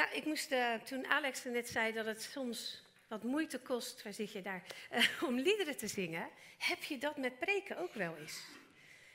[0.00, 4.12] Nou, ik moest, uh, toen Alex net zei dat het soms wat moeite kost, waar
[4.12, 4.62] zit je daar,
[4.92, 6.28] uh, om liederen te zingen,
[6.58, 8.44] heb je dat met preken ook wel eens?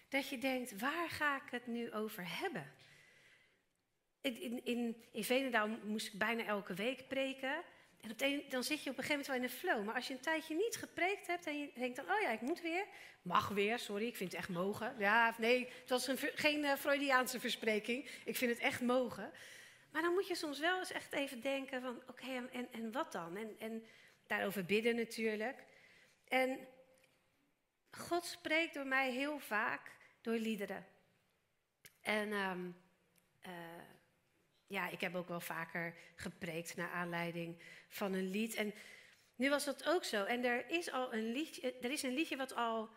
[0.10, 2.72] Dat je denkt, waar ga ik het nu over hebben?
[4.22, 7.64] In, in, in, in Venendaal moest ik bijna elke week preken.
[8.02, 9.86] En dan zit je op een gegeven moment wel in een flow.
[9.86, 12.42] Maar als je een tijdje niet gepreekt hebt en je denkt dan, oh ja, ik
[12.42, 12.86] moet weer.
[13.22, 14.96] Mag weer, sorry, ik vind het echt mogen.
[15.00, 18.10] Ja, nee, het was een, geen uh, Freudiaanse verspreking.
[18.26, 19.32] Ik vind het echt mogen.
[19.96, 23.12] Maar dan moet je soms wel eens echt even denken van, oké, en, en wat
[23.12, 23.38] dan?
[23.38, 23.86] En, en
[24.28, 25.64] daarover bidden natuurlijk.
[26.28, 26.68] En
[27.92, 29.92] God spreekt door mij heel vaak
[30.22, 30.86] door liederen.
[32.02, 32.76] En um,
[33.48, 33.52] uh,
[34.68, 38.56] ja, ik heb ook wel vaker gepreekt naar aanleiding van een lied.
[38.56, 38.74] En
[39.36, 40.24] nu was dat ook zo.
[40.24, 42.90] En er is al een liedje, er is een liedje wat al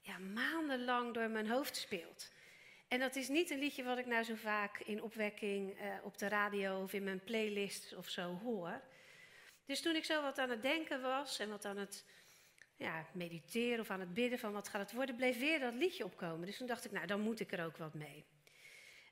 [0.00, 2.30] ja, maandenlang door mijn hoofd speelt.
[2.92, 6.18] En dat is niet een liedje wat ik nou zo vaak in opwekking uh, op
[6.18, 8.80] de radio of in mijn playlist of zo hoor.
[9.66, 12.04] Dus toen ik zo wat aan het denken was en wat aan het
[12.76, 16.04] ja, mediteren of aan het bidden van wat gaat het worden, bleef weer dat liedje
[16.04, 16.46] opkomen.
[16.46, 18.24] Dus toen dacht ik, nou dan moet ik er ook wat mee.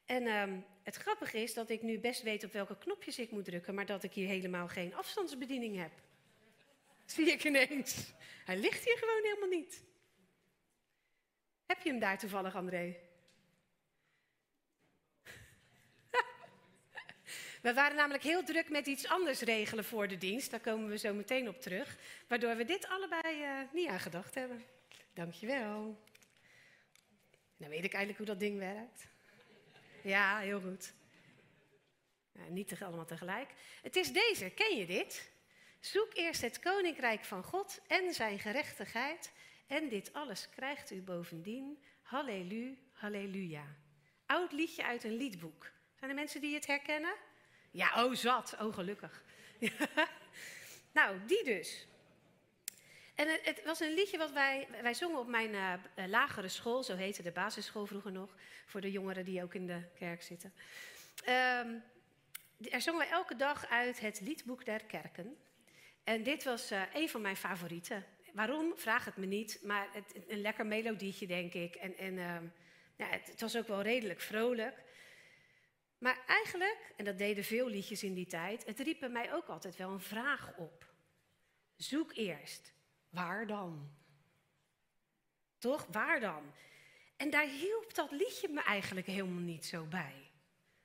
[0.05, 3.45] En um, het grappige is dat ik nu best weet op welke knopjes ik moet
[3.45, 5.93] drukken, maar dat ik hier helemaal geen afstandsbediening heb.
[7.05, 8.13] Zie ik ineens.
[8.45, 9.85] Hij ligt hier gewoon helemaal niet.
[11.67, 13.09] Heb je hem daar toevallig, André?
[17.61, 20.51] We waren namelijk heel druk met iets anders regelen voor de dienst.
[20.51, 21.97] Daar komen we zo meteen op terug.
[22.29, 24.65] Waardoor we dit allebei uh, niet aan gedacht hebben.
[25.15, 25.99] Dankjewel.
[27.57, 29.07] Nou weet ik eigenlijk hoe dat ding werkt.
[30.03, 30.93] Ja, heel goed.
[32.33, 33.51] Nou, niet te, allemaal tegelijk.
[33.83, 35.31] Het is deze, ken je dit?
[35.81, 39.33] Zoek eerst het koninkrijk van God en zijn gerechtigheid.
[39.67, 41.83] En dit alles krijgt u bovendien.
[42.03, 43.77] Halleluja, halleluja.
[44.27, 45.71] Oud liedje uit een liedboek.
[45.95, 47.15] Zijn er mensen die het herkennen?
[47.71, 48.57] Ja, oh zat.
[48.61, 49.23] Oh gelukkig.
[50.93, 51.87] nou, die dus.
[53.15, 55.75] En het, was een liedje wat wij, wij zongen op mijn uh,
[56.07, 58.35] lagere school, zo heette de basisschool vroeger nog,
[58.67, 60.55] voor de jongeren die ook in de kerk zitten.
[61.29, 61.83] Um,
[62.71, 65.37] er zongen wij elke dag uit het liedboek der kerken.
[66.05, 68.05] En dit was uh, een van mijn favorieten.
[68.33, 68.73] Waarom?
[68.77, 71.75] Vraag het me niet, maar het, een lekker melodietje, denk ik.
[71.75, 72.37] En, en uh,
[72.97, 74.75] ja, het was ook wel redelijk vrolijk.
[76.01, 79.47] Maar eigenlijk, en dat deden veel liedjes in die tijd, het riep bij mij ook
[79.47, 80.87] altijd wel een vraag op.
[81.77, 82.73] Zoek eerst
[83.11, 83.91] Waar dan?
[85.59, 85.87] Toch?
[85.91, 86.53] Waar dan?
[87.17, 90.31] En daar hielp dat liedje me eigenlijk helemaal niet zo bij.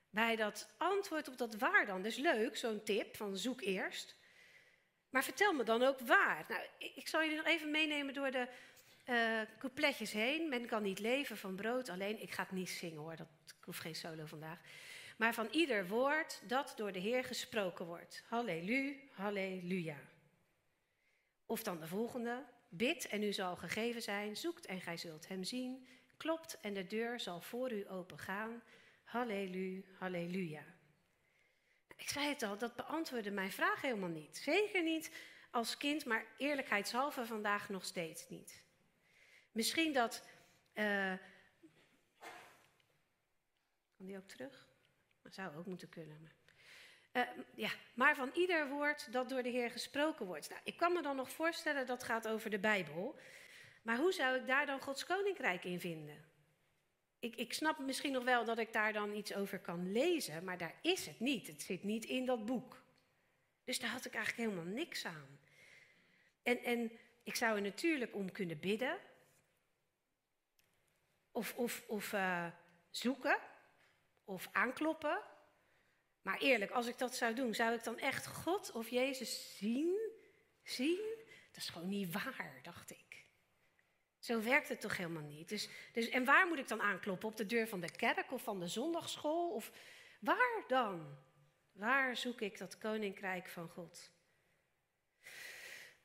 [0.10, 2.02] Bij dat antwoord op dat waar dan.
[2.02, 4.16] Dus leuk, zo'n tip van zoek eerst.
[5.10, 6.46] Maar vertel me dan ook waar.
[6.48, 6.62] Nou,
[6.96, 8.48] ik zal jullie nog even meenemen door de
[9.06, 10.50] uh, coupletjes heen.
[10.50, 12.22] Men kan niet leven van brood alleen.
[12.22, 14.60] Ik ga het niet zingen hoor, dat, ik hoef geen solo vandaag.
[15.16, 18.24] Maar van ieder woord dat door de Heer gesproken wordt.
[18.28, 19.98] Halleluja, halleluja.
[21.46, 22.44] Of dan de volgende.
[22.70, 24.38] Bid en u zal gegeven zijn.
[24.38, 25.88] Zoekt en gij zult hem zien.
[26.18, 28.64] Klopt en de deur zal voor u opengaan.
[29.04, 30.64] Halleluja, halleluja.
[31.98, 34.38] Ik zei het al, dat beantwoordde mijn vraag helemaal niet.
[34.38, 35.12] Zeker niet
[35.52, 38.64] als kind, maar eerlijkheidshalve vandaag nog steeds niet.
[39.52, 40.24] Misschien dat.
[40.74, 41.14] Uh,
[43.98, 44.65] kan die ook terug?
[45.26, 46.22] Dat zou ook moeten kunnen.
[46.22, 46.36] Maar.
[47.26, 50.50] Uh, ja, maar van ieder woord dat door de Heer gesproken wordt.
[50.50, 53.20] Nou, ik kan me dan nog voorstellen dat gaat over de Bijbel.
[53.82, 56.26] Maar hoe zou ik daar dan Gods koninkrijk in vinden?
[57.20, 60.58] Ik, ik snap misschien nog wel dat ik daar dan iets over kan lezen, maar
[60.58, 61.48] daar is het niet.
[61.48, 62.84] Het zit niet in dat boek.
[63.64, 65.40] Dus daar had ik eigenlijk helemaal niks aan.
[66.44, 66.92] En, en
[67.24, 68.98] ik zou er natuurlijk om kunnen bidden.
[71.32, 72.48] Of, of, of uh,
[72.90, 73.38] zoeken.
[74.26, 75.22] Of aankloppen.
[76.22, 80.12] Maar eerlijk, als ik dat zou doen, zou ik dan echt God of Jezus zien?
[80.64, 81.24] Zien?
[81.52, 83.26] Dat is gewoon niet waar, dacht ik.
[84.20, 85.50] Zo werkt het toch helemaal niet.
[85.50, 87.30] Dus, dus, en waar moet ik dan aankloppen?
[87.30, 89.54] Op de deur van de kerk of van de zondagschool?
[89.54, 89.72] Of
[90.20, 91.18] waar dan?
[91.72, 94.12] Waar zoek ik dat koninkrijk van God?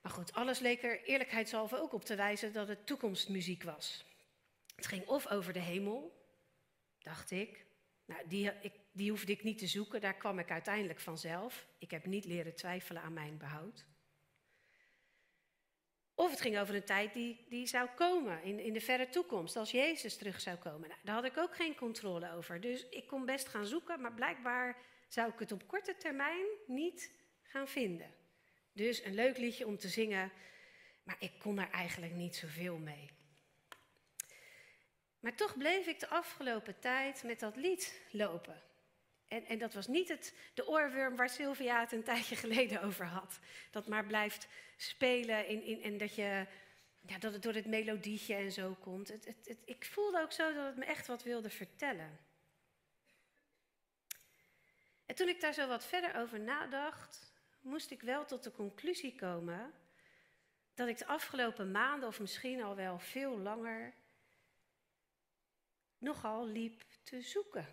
[0.01, 4.05] Maar goed, alles leek er eerlijkheidshalve ook op te wijzen dat het toekomstmuziek was.
[4.77, 6.25] Het ging of over de hemel,
[6.99, 7.67] dacht ik.
[8.11, 11.67] Nou, die, ik die hoefde ik niet te zoeken, daar kwam ik uiteindelijk vanzelf.
[11.79, 13.87] Ik heb niet leren twijfelen aan mijn behoud.
[16.15, 19.57] Of het ging over een tijd die, die zou komen in, in de verre toekomst,
[19.57, 20.89] als Jezus terug zou komen.
[20.89, 22.61] Nou, daar had ik ook geen controle over.
[22.61, 24.77] Dus ik kon best gaan zoeken, maar blijkbaar
[25.09, 27.13] zou ik het op korte termijn niet
[27.43, 28.15] gaan vinden.
[28.73, 30.33] Dus een leuk liedje om te zingen,
[31.03, 33.11] maar ik kon er eigenlijk niet zoveel mee.
[35.21, 38.63] Maar toch bleef ik de afgelopen tijd met dat lied lopen.
[39.29, 43.07] En, en dat was niet het, de oorworm waar Sylvia het een tijdje geleden over
[43.07, 43.39] had.
[43.71, 46.47] Dat maar blijft spelen in, in, en dat, je,
[47.01, 49.09] ja, dat het door het melodietje en zo komt.
[49.09, 52.19] Het, het, ik voelde ook zo dat het me echt wat wilde vertellen.
[55.07, 59.15] En toen ik daar zo wat verder over nadacht, moest ik wel tot de conclusie
[59.15, 59.73] komen
[60.75, 63.95] dat ik de afgelopen maanden, of misschien al wel veel langer,
[66.01, 67.67] nogal liep te zoeken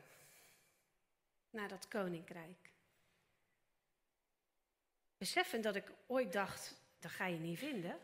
[1.50, 2.72] naar dat koninkrijk.
[5.18, 8.00] Beseffend dat ik ooit dacht, dat ga je niet vinden,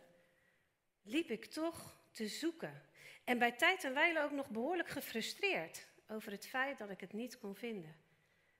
[1.01, 2.81] liep ik toch te zoeken.
[3.23, 7.13] En bij tijd en wijle ook nog behoorlijk gefrustreerd over het feit dat ik het
[7.13, 7.95] niet kon vinden.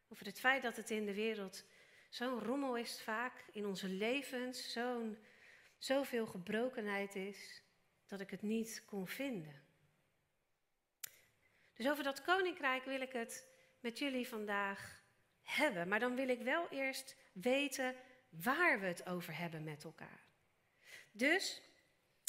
[0.09, 1.65] Over het feit dat het in de wereld
[2.09, 5.17] zo'n rommel is vaak, in onze levens zo'n
[5.77, 7.61] zoveel gebrokenheid is,
[8.07, 9.62] dat ik het niet kon vinden.
[11.83, 13.47] Dus over dat koninkrijk wil ik het
[13.79, 15.01] met jullie vandaag
[15.41, 15.87] hebben.
[15.87, 17.95] Maar dan wil ik wel eerst weten
[18.29, 20.19] waar we het over hebben met elkaar.
[21.11, 21.61] Dus,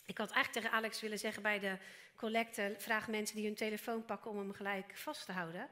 [0.07, 1.79] ik had eigenlijk tegen Alex willen zeggen bij de
[2.17, 5.69] collecte, vraag mensen die hun telefoon pakken om hem gelijk vast te houden.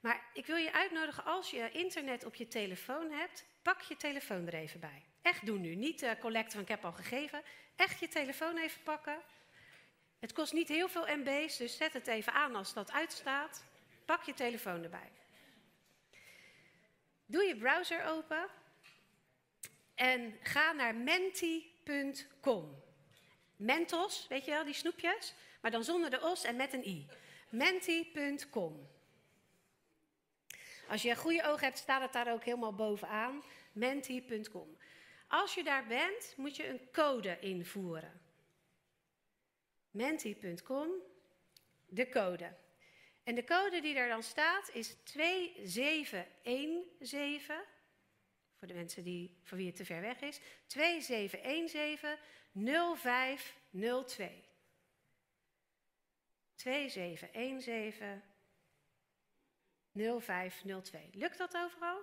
[0.00, 4.46] Maar ik wil je uitnodigen, als je internet op je telefoon hebt, pak je telefoon
[4.46, 5.02] er even bij.
[5.22, 7.42] Echt doen nu, niet de collecte van ik heb al gegeven.
[7.76, 9.22] Echt je telefoon even pakken.
[10.18, 13.64] Het kost niet heel veel MB's, dus zet het even aan als dat uitstaat.
[14.04, 15.10] Pak je telefoon erbij.
[17.26, 18.48] Doe je browser open
[19.94, 22.84] en ga naar menti.com.
[23.56, 27.06] Mentos, weet je wel, die snoepjes, maar dan zonder de os en met een i.
[27.48, 28.88] Menti.com.
[30.88, 33.42] Als je goede ogen hebt, staat het daar ook helemaal bovenaan.
[33.72, 34.76] Menti.com.
[35.28, 38.25] Als je daar bent, moet je een code invoeren.
[39.96, 40.88] Menti.com,
[41.86, 42.54] de code.
[43.24, 47.54] En de code die daar dan staat is 2717.
[48.58, 50.40] Voor de mensen die, voor wie het te ver weg is.
[50.66, 52.18] 2717
[52.96, 54.44] 0502.
[56.54, 58.22] 2717
[60.20, 61.10] 0502.
[61.12, 62.02] Lukt dat overal?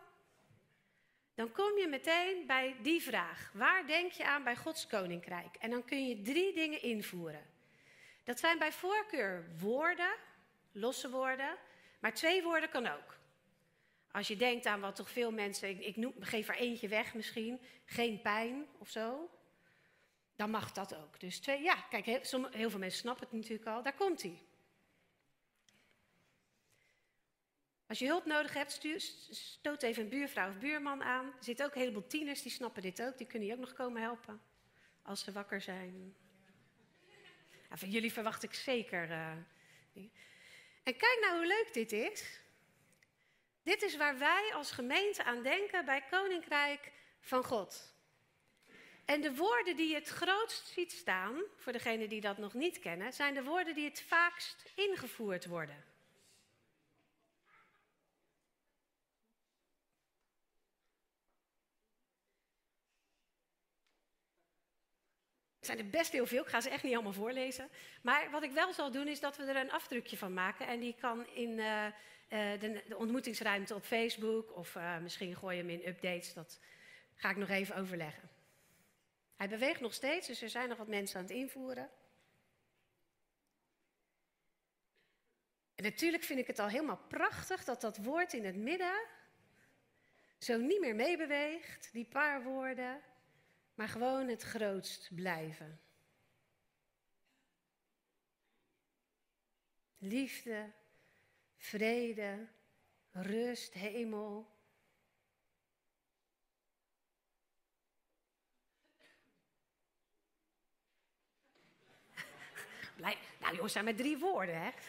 [1.35, 3.51] Dan kom je meteen bij die vraag.
[3.53, 5.55] Waar denk je aan bij Gods koninkrijk?
[5.55, 7.52] En dan kun je drie dingen invoeren.
[8.23, 10.15] Dat zijn bij voorkeur woorden
[10.73, 11.57] losse woorden.
[11.99, 13.17] Maar twee woorden kan ook.
[14.11, 18.21] Als je denkt aan wat toch veel mensen, ik, geef er eentje weg misschien, geen
[18.21, 19.29] pijn of zo,
[20.35, 21.19] dan mag dat ook.
[21.19, 24.41] Dus twee, ja, kijk, heel, heel veel mensen snappen het natuurlijk al, daar komt hij.
[27.87, 28.85] Als je hulp nodig hebt,
[29.29, 31.25] stoot even een buurvrouw of buurman aan.
[31.25, 33.73] Er zitten ook een heleboel tieners, die snappen dit ook, die kunnen je ook nog
[33.73, 34.41] komen helpen
[35.01, 36.15] als ze wakker zijn.
[37.79, 39.09] Jullie verwacht ik zeker.
[39.09, 39.31] Uh,
[40.83, 42.39] en kijk nou hoe leuk dit is.
[43.63, 46.91] Dit is waar wij als gemeente aan denken bij Koninkrijk
[47.21, 47.93] van God.
[49.05, 52.79] En de woorden die je het grootst ziet staan, voor degenen die dat nog niet
[52.79, 55.92] kennen, zijn de woorden die het vaakst ingevoerd worden.
[65.63, 67.69] Er zijn er best heel veel, ik ga ze echt niet allemaal voorlezen.
[68.01, 70.67] Maar wat ik wel zal doen, is dat we er een afdrukje van maken.
[70.67, 71.85] En die kan in uh,
[72.29, 76.33] de, de, ontmoetingsruimte op Facebook, of uh, misschien gooi je hem in updates.
[76.33, 76.59] Dat
[77.15, 78.29] ga ik nog even overleggen.
[79.35, 81.89] Hij beweegt nog steeds, dus er zijn nog wat mensen aan het invoeren.
[85.75, 89.05] En natuurlijk vind ik het al helemaal prachtig dat dat woord in het midden
[90.37, 93.01] zo niet meer meebeweegt, die paar woorden
[93.73, 95.81] maar gewoon het grootst blijven.
[99.97, 100.71] Liefde,
[101.57, 102.47] vrede,
[103.11, 104.51] rust, hemel.
[112.97, 114.69] Blij, nou jongens, zijn met drie woorden, hè?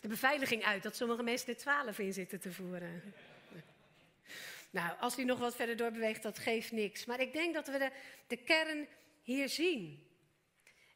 [0.00, 3.14] De beveiliging uit dat sommige mensen er twaalf in zitten te voeren?
[4.70, 7.04] Nou, als u nog wat verder doorbeweegt, dat geeft niks.
[7.04, 7.90] Maar ik denk dat we de,
[8.26, 8.88] de kern
[9.22, 10.06] hier zien.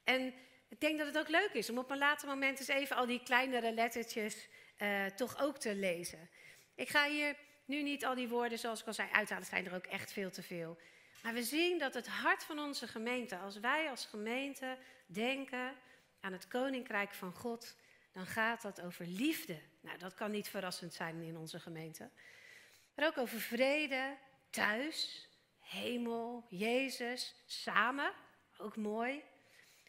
[0.04, 0.34] En
[0.68, 3.06] ik denk dat het ook leuk is om op een later moment eens even al
[3.06, 6.28] die kleinere lettertjes uh, toch ook te lezen.
[6.74, 9.46] Ik ga hier nu niet al die woorden, zoals ik al zei, uithalen.
[9.46, 10.78] zijn er ook echt veel te veel.
[11.22, 15.74] Maar we zien dat het hart van onze gemeente, als wij als gemeente denken
[16.20, 17.76] aan het koninkrijk van God,
[18.12, 19.58] dan gaat dat over liefde.
[19.80, 22.10] Nou, dat kan niet verrassend zijn in onze gemeente.
[22.94, 24.16] Maar ook over vrede,
[24.50, 25.28] thuis,
[25.60, 28.12] hemel, Jezus, samen,
[28.58, 29.22] ook mooi.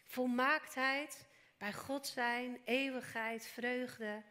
[0.04, 4.22] Volmaaktheid, bij God zijn, eeuwigheid, vreugde.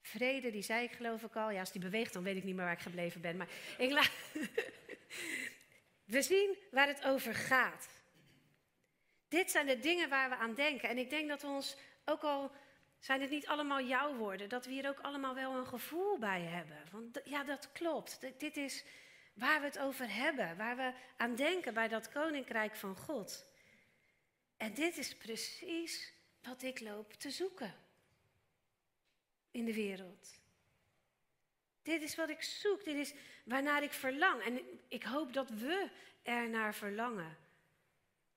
[0.00, 1.50] Vrede, die zei ik geloof ik al.
[1.50, 3.36] Ja, als die beweegt, dan weet ik niet meer waar ik gebleven ben.
[3.36, 4.10] Maar ik laat...
[6.04, 7.88] We zien waar het over gaat.
[9.28, 10.88] Dit zijn de dingen waar we aan denken.
[10.88, 12.52] En ik denk dat we ons, ook al
[13.04, 16.40] zijn het niet allemaal jouw woorden, dat we hier ook allemaal wel een gevoel bij
[16.40, 16.82] hebben.
[16.90, 18.20] Want ja, dat klopt.
[18.38, 18.84] Dit is
[19.34, 23.46] waar we het over hebben, waar we aan denken bij dat koninkrijk van God.
[24.56, 27.74] En dit is precies wat ik loop te zoeken
[29.50, 30.40] in de wereld.
[31.82, 34.42] Dit is wat ik zoek, dit is waarnaar ik verlang.
[34.42, 35.90] En ik hoop dat we
[36.22, 37.36] er naar verlangen.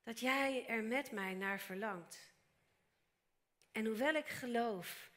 [0.03, 2.35] Dat jij er met mij naar verlangt.
[3.77, 5.11] En hoewel ik geloof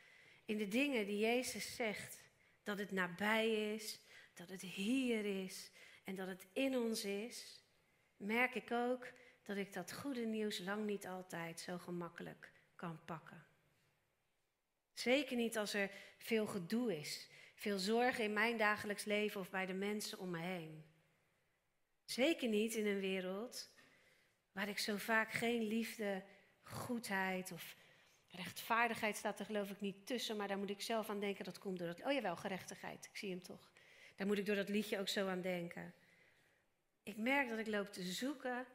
[0.45, 2.21] in de dingen die Jezus zegt,
[2.63, 4.01] dat het nabij is,
[4.35, 5.71] dat het hier is
[6.05, 7.61] en dat het in ons is,
[8.17, 9.13] merk ik ook
[9.43, 13.47] dat ik dat goede nieuws lang niet altijd zo gemakkelijk kan pakken.
[14.93, 19.67] Zeker niet als er veel gedoe is, veel zorgen in mijn dagelijks leven of bij
[19.67, 20.85] de mensen om me heen.
[22.05, 23.71] Zeker niet in een wereld
[24.53, 26.25] waar ik zo vaak geen liefde,
[26.63, 27.79] goedheid of
[28.31, 31.45] rechtvaardigheid staat er geloof ik niet tussen, maar daar moet ik zelf aan denken.
[31.45, 33.73] Dat komt door dat, oh jawel, gerechtigheid, ik zie hem toch.
[34.17, 35.95] Daar moet ik door dat liedje ook zo aan denken.
[37.03, 38.67] Ik merk dat ik loop te zoeken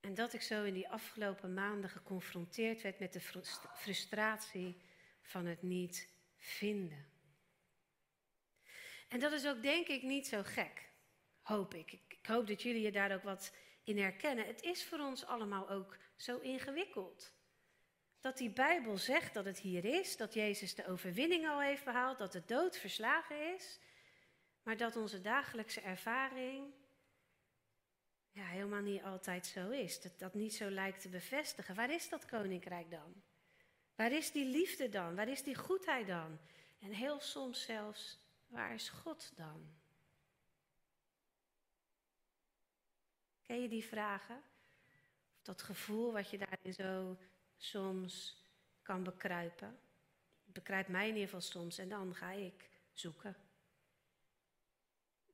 [0.00, 3.20] en dat ik zo in die afgelopen maanden geconfronteerd werd met de
[3.74, 4.76] frustratie
[5.22, 7.06] van het niet vinden.
[9.08, 10.88] En dat is ook denk ik niet zo gek,
[11.42, 11.92] hoop ik.
[11.92, 14.46] Ik hoop dat jullie je daar ook wat in herkennen.
[14.46, 17.32] Het is voor ons allemaal ook zo ingewikkeld.
[18.24, 22.18] Dat die Bijbel zegt dat het hier is, dat Jezus de overwinning al heeft behaald,
[22.18, 23.78] dat de dood verslagen is,
[24.62, 26.72] maar dat onze dagelijkse ervaring
[28.30, 30.00] ja, helemaal niet altijd zo is.
[30.00, 31.74] Dat dat niet zo lijkt te bevestigen.
[31.74, 33.22] Waar is dat koninkrijk dan?
[33.94, 35.14] Waar is die liefde dan?
[35.14, 36.38] Waar is die goedheid dan?
[36.80, 39.74] En heel soms zelfs, waar is God dan?
[43.42, 44.42] Ken je die vragen?
[45.36, 47.16] Of dat gevoel wat je daarin zo
[47.64, 48.42] soms
[48.82, 49.78] kan bekruipen?
[50.44, 53.36] Het bekruipt mij in ieder geval soms en dan ga ik zoeken.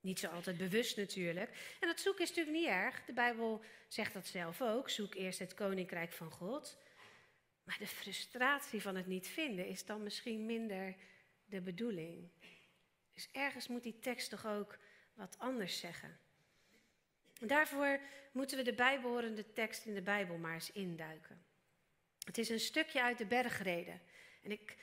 [0.01, 1.77] Niet zo altijd bewust natuurlijk.
[1.81, 3.05] En dat zoeken is natuurlijk niet erg.
[3.05, 4.91] De Bijbel zegt dat zelf ook.
[4.91, 6.79] Zoek eerst het koninkrijk van God.
[7.65, 10.97] Maar de frustratie van het niet vinden is dan misschien minder
[11.45, 12.31] de bedoeling.
[13.13, 14.79] Dus ergens moet die tekst toch ook
[15.15, 16.19] wat anders zeggen.
[17.41, 18.01] En daarvoor
[18.33, 21.45] moeten we de bijbehorende tekst in de Bijbel maar eens induiken.
[22.31, 24.01] Het is een stukje uit de bergreden.
[24.43, 24.77] En ik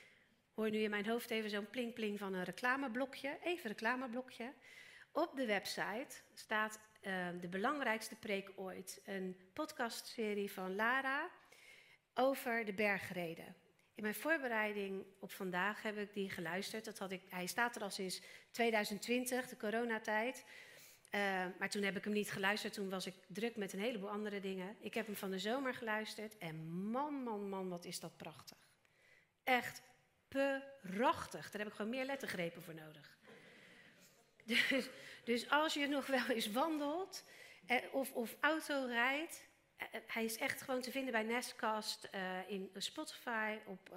[0.53, 3.37] hoor nu in mijn hoofd even zo'n pling-pling van een reclameblokje.
[3.43, 4.53] Even reclameblokje.
[5.11, 9.01] Op de website staat uh, de belangrijkste preek ooit.
[9.05, 11.29] Een podcastserie van Lara
[12.13, 13.55] over de bergreden.
[13.95, 16.85] In mijn voorbereiding op vandaag heb ik die geluisterd.
[16.85, 20.45] Dat had ik, hij staat er al sinds 2020, de coronatijd.
[21.17, 22.73] Uh, maar toen heb ik hem niet geluisterd.
[22.73, 24.75] Toen was ik druk met een heleboel andere dingen.
[24.79, 26.37] Ik heb hem van de zomer geluisterd.
[26.37, 28.57] En man, man, man, wat is dat prachtig.
[29.43, 29.81] Echt
[30.81, 31.51] prachtig.
[31.51, 33.15] Daar heb ik gewoon meer lettergrepen voor nodig.
[34.69, 34.89] Dus,
[35.23, 37.23] dus als je nog wel eens wandelt
[37.65, 39.47] eh, of, of auto rijdt,
[39.77, 42.09] eh, eh, hij is echt gewoon te vinden bij Nestcast,
[42.47, 43.95] in Spotify, op,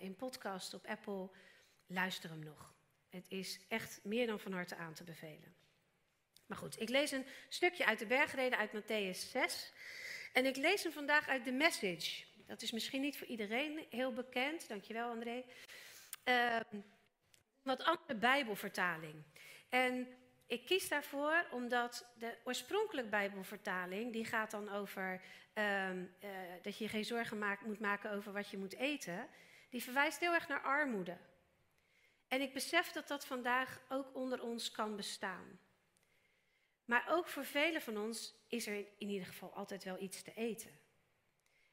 [0.00, 1.30] in podcast, op Apple.
[1.86, 2.74] Luister hem nog.
[3.08, 5.54] Het is echt meer dan van harte aan te bevelen.
[6.46, 9.72] Maar goed, ik lees een stukje uit de bergreden uit Matthäus 6.
[10.32, 12.24] En ik lees hem vandaag uit de Message.
[12.46, 14.68] Dat is misschien niet voor iedereen heel bekend.
[14.68, 15.44] Dankjewel, André.
[16.24, 16.60] Uh,
[17.62, 19.22] wat andere Bijbelvertaling.
[19.68, 20.08] En
[20.46, 25.22] ik kies daarvoor omdat de oorspronkelijke Bijbelvertaling, die gaat dan over
[25.54, 26.00] uh, uh,
[26.62, 29.28] dat je geen zorgen moet maken over wat je moet eten,
[29.70, 31.16] die verwijst heel erg naar armoede.
[32.28, 35.58] En ik besef dat dat vandaag ook onder ons kan bestaan.
[36.86, 40.34] Maar ook voor velen van ons is er in ieder geval altijd wel iets te
[40.34, 40.70] eten.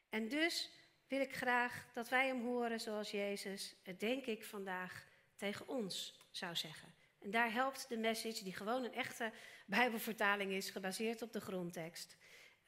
[0.09, 0.69] En dus
[1.07, 5.05] wil ik graag dat wij hem horen zoals Jezus het denk ik vandaag
[5.35, 6.93] tegen ons zou zeggen.
[7.19, 9.31] En daar helpt de message, die gewoon een echte
[9.65, 12.17] Bijbelvertaling is, gebaseerd op de grondtekst,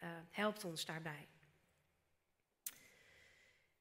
[0.04, 1.28] uh, helpt ons daarbij.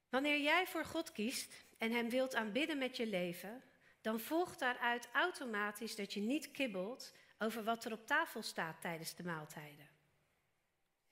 [0.08, 3.62] Wanneer jij voor God kiest en Hem wilt aanbidden met je leven,
[4.00, 7.12] dan volgt daaruit automatisch dat je niet kibbelt
[7.44, 9.88] over wat er op tafel staat tijdens de maaltijden.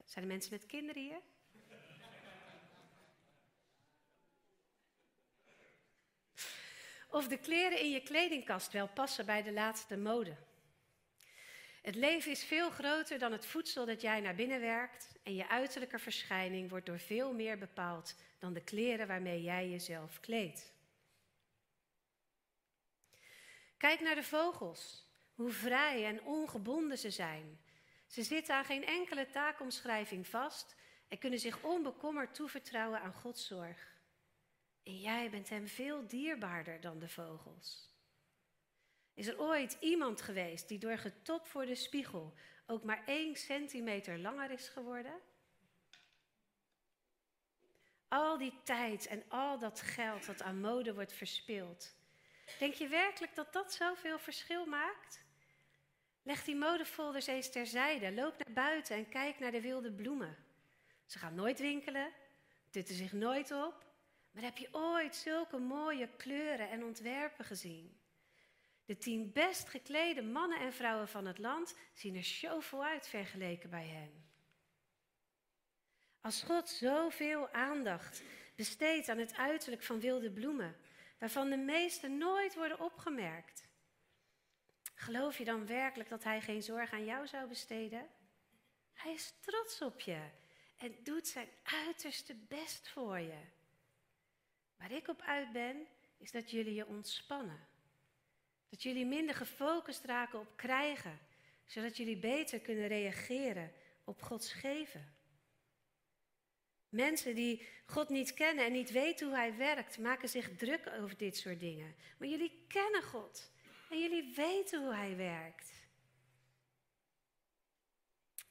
[0.04, 1.20] Zijn er mensen met kinderen hier?
[7.08, 10.36] Of de kleren in je kledingkast wel passen bij de laatste mode.
[11.82, 15.48] Het leven is veel groter dan het voedsel dat jij naar binnen werkt en je
[15.48, 20.72] uiterlijke verschijning wordt door veel meer bepaald dan de kleren waarmee jij jezelf kleedt.
[23.76, 27.60] Kijk naar de vogels, hoe vrij en ongebonden ze zijn.
[28.06, 30.76] Ze zitten aan geen enkele taakomschrijving vast
[31.08, 34.00] en kunnen zich onbekommerd toevertrouwen aan Gods zorg.
[34.82, 37.90] En jij bent hem veel dierbaarder dan de vogels.
[39.14, 42.34] Is er ooit iemand geweest die door getop voor de spiegel
[42.66, 45.20] ook maar één centimeter langer is geworden?
[48.08, 51.94] Al die tijd en al dat geld dat aan mode wordt verspild.
[52.58, 55.24] Denk je werkelijk dat dat zoveel verschil maakt?
[56.22, 60.36] Leg die modefolders eens terzijde, loop naar buiten en kijk naar de wilde bloemen.
[61.06, 62.12] Ze gaan nooit winkelen,
[62.70, 63.84] dutten zich nooit op.
[64.32, 68.00] Maar heb je ooit zulke mooie kleuren en ontwerpen gezien?
[68.84, 73.70] De tien best geklede mannen en vrouwen van het land zien er showvol uit vergeleken
[73.70, 74.30] bij hen.
[76.20, 78.22] Als God zoveel aandacht
[78.56, 80.76] besteedt aan het uiterlijk van wilde bloemen,
[81.22, 83.68] waarvan de meeste nooit worden opgemerkt,
[84.94, 88.08] geloof je dan werkelijk dat Hij geen zorg aan jou zou besteden?
[88.92, 90.20] Hij is trots op je
[90.76, 93.38] en doet zijn uiterste best voor je.
[94.76, 95.86] Waar ik op uit ben,
[96.18, 97.66] is dat jullie je ontspannen.
[98.68, 101.18] Dat jullie minder gefocust raken op krijgen,
[101.64, 103.72] zodat jullie beter kunnen reageren
[104.04, 105.14] op Gods geven.
[106.92, 111.16] Mensen die God niet kennen en niet weten hoe Hij werkt, maken zich druk over
[111.16, 111.94] dit soort dingen.
[112.18, 113.50] Maar jullie kennen God
[113.90, 115.72] en jullie weten hoe Hij werkt.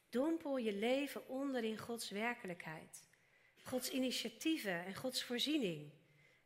[0.10, 3.10] Dompel je leven onder in Gods werkelijkheid,
[3.64, 5.92] Gods initiatieven en Gods voorziening.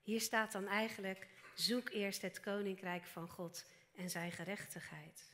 [0.01, 5.33] Hier staat dan eigenlijk: zoek eerst het koninkrijk van God en zijn gerechtigheid.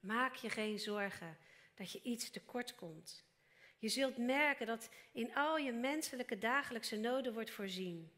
[0.00, 1.36] Maak je geen zorgen
[1.74, 3.30] dat je iets tekort komt.
[3.82, 8.12] Je zult merken dat in al je menselijke dagelijkse noden wordt voorzien.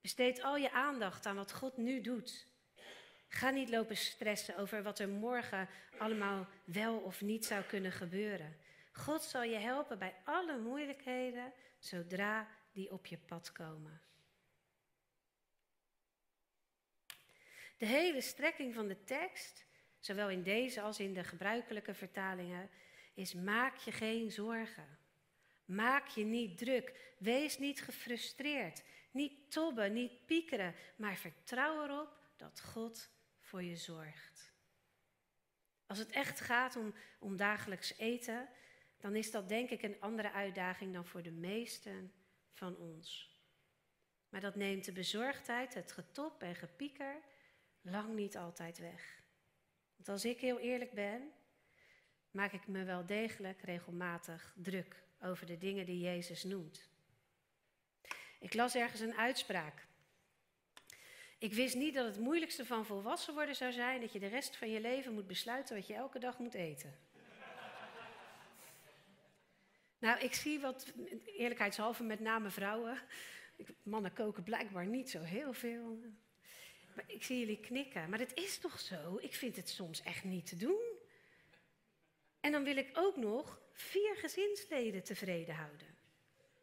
[0.00, 2.46] Besteed al je aandacht aan wat God nu doet.
[3.28, 8.56] Ga niet lopen stressen over wat er morgen allemaal wel of niet zou kunnen gebeuren.
[8.92, 14.00] God zal je helpen bij alle moeilijkheden zodra die op je pad komen.
[17.78, 19.64] De hele strekking van de tekst,
[19.98, 22.70] zowel in deze als in de gebruikelijke vertalingen,
[23.18, 24.98] is maak je geen zorgen.
[25.64, 27.14] Maak je niet druk.
[27.18, 28.82] Wees niet gefrustreerd.
[29.10, 34.52] Niet tobben, niet piekeren, maar vertrouw erop dat God voor je zorgt.
[35.86, 38.48] Als het echt gaat om, om dagelijks eten,
[38.98, 42.12] dan is dat denk ik een andere uitdaging dan voor de meesten
[42.52, 43.36] van ons.
[44.28, 47.20] Maar dat neemt de bezorgdheid, het getop en gepieker
[47.80, 49.22] lang niet altijd weg.
[49.96, 51.32] Want als ik heel eerlijk ben,
[52.38, 56.88] maak ik me wel degelijk regelmatig druk over de dingen die Jezus noemt.
[58.40, 59.86] Ik las ergens een uitspraak.
[61.38, 64.56] Ik wist niet dat het moeilijkste van volwassen worden zou zijn dat je de rest
[64.56, 66.98] van je leven moet besluiten wat je elke dag moet eten.
[70.04, 70.92] nou, ik zie wat,
[71.24, 72.98] eerlijkheidshalve met name vrouwen.
[73.82, 75.98] Mannen koken blijkbaar niet zo heel veel.
[76.94, 78.10] Maar ik zie jullie knikken.
[78.10, 79.18] Maar het is toch zo?
[79.20, 80.87] Ik vind het soms echt niet te doen.
[82.40, 85.96] En dan wil ik ook nog vier gezinsleden tevreden houden.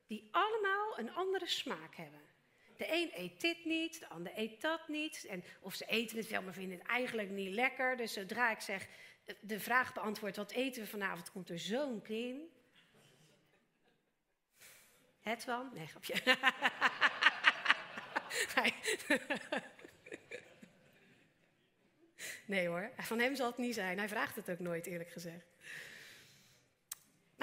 [0.08, 2.22] Die allemaal een andere smaak hebben.
[2.78, 5.26] De een eet dit niet, de ander eet dat niet.
[5.26, 7.98] En of ze eten het wel, maar vinden het eigenlijk niet lekker.
[7.98, 8.88] Dus zodra ik zeg,
[9.40, 12.50] de vraag beantwoord, wat eten we vanavond, komt er zo'n in.
[15.22, 15.72] Het van?
[15.74, 16.24] Nee, grapje.
[22.46, 23.98] Nee hoor, van hem zal het niet zijn.
[23.98, 25.55] Hij vraagt het ook nooit, eerlijk gezegd.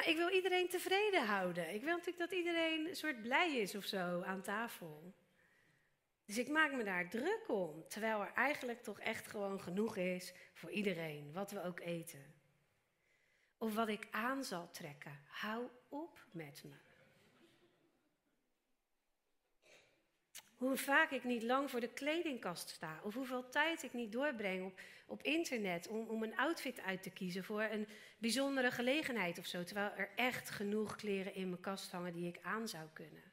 [0.03, 1.75] Maar ik wil iedereen tevreden houden.
[1.75, 5.15] Ik wil natuurlijk dat iedereen een soort blij is of zo aan tafel.
[6.25, 10.35] Dus ik maak me daar druk om, terwijl er eigenlijk toch echt gewoon genoeg is
[10.55, 12.35] voor iedereen, wat we ook eten.
[13.59, 15.21] Of wat ik aan zal trekken.
[15.29, 16.92] Hou op met me.
[20.63, 23.01] Hoe vaak ik niet lang voor de kledingkast sta.
[23.03, 27.11] Of hoeveel tijd ik niet doorbreng op, op internet om, om een outfit uit te
[27.11, 29.65] kiezen voor een bijzondere gelegenheid of zo.
[29.65, 33.33] Terwijl er echt genoeg kleren in mijn kast hangen die ik aan zou kunnen.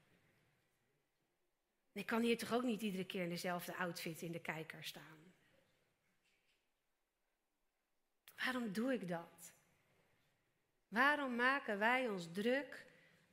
[1.93, 5.33] ik kan hier toch ook niet iedere keer in dezelfde outfit in de kijker staan.
[8.35, 9.53] Waarom doe ik dat?
[10.87, 12.85] Waarom maken wij ons druk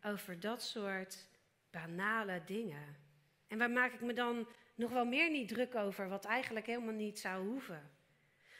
[0.02, 1.28] over dat soort
[1.70, 3.04] banale dingen?
[3.48, 6.94] En waar maak ik me dan nog wel meer niet druk over, wat eigenlijk helemaal
[6.94, 7.90] niet zou hoeven?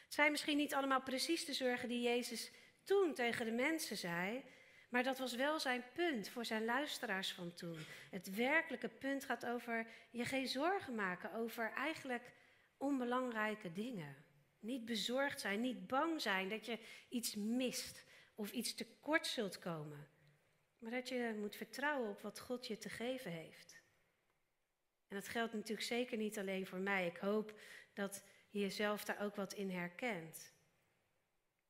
[0.03, 2.51] Het zijn misschien niet allemaal precies de zorgen die Jezus
[2.83, 4.43] toen tegen de mensen zei,
[4.89, 7.77] maar dat was wel zijn punt voor zijn luisteraars van toen.
[8.11, 12.31] Het werkelijke punt gaat over je geen zorgen maken over eigenlijk
[12.77, 14.15] onbelangrijke dingen.
[14.59, 20.07] Niet bezorgd zijn, niet bang zijn dat je iets mist of iets tekort zult komen.
[20.79, 23.76] Maar dat je moet vertrouwen op wat God je te geven heeft.
[25.07, 27.05] En dat geldt natuurlijk zeker niet alleen voor mij.
[27.05, 27.59] Ik hoop
[27.93, 30.53] dat je jezelf daar ook wat in herkent.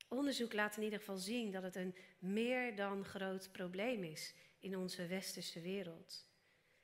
[0.07, 4.77] Onderzoek laat in ieder geval zien dat het een meer dan groot probleem is in
[4.77, 6.25] onze westerse wereld.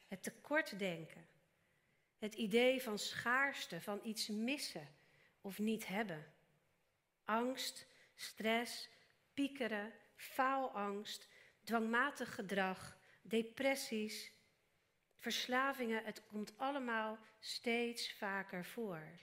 [0.08, 1.28] Het tekortdenken.
[2.18, 4.88] Het idee van schaarste, van iets missen
[5.42, 6.34] of niet hebben.
[7.26, 8.90] Angst, stress,
[9.34, 11.28] piekeren, faalangst,
[11.64, 14.33] dwangmatig gedrag, depressies,
[15.24, 19.20] verslavingen, het komt allemaal steeds vaker voor.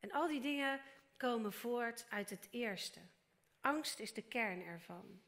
[0.00, 0.80] En al die dingen
[1.16, 3.00] komen voort uit het eerste.
[3.60, 5.20] Angst is de kern ervan.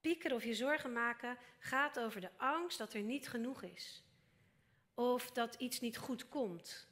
[0.00, 4.04] Piekeren of je zorgen maken gaat over de angst dat er niet genoeg is.
[4.94, 6.88] Of dat iets niet goed komt.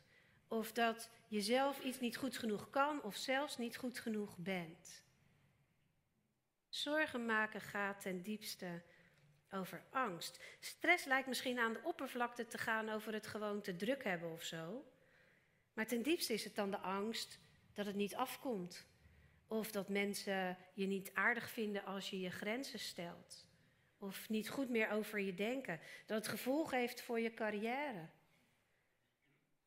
[0.49, 5.03] Of dat je zelf iets niet goed genoeg kan of zelfs niet goed genoeg bent.
[6.69, 8.83] Zorgen maken gaat ten diepste
[9.53, 10.41] over angst.
[10.61, 14.43] Stress lijkt misschien aan de oppervlakte te gaan over het gewoon te druk hebben of
[14.43, 14.85] zo.
[15.73, 17.39] Maar ten diepste is het dan de angst
[17.73, 18.87] dat het niet afkomt.
[19.47, 23.47] Of dat mensen je niet aardig vinden als je je grenzen stelt.
[23.99, 25.81] Of niet goed meer over je denken.
[26.07, 28.09] Dat het gevolg heeft voor je carrière.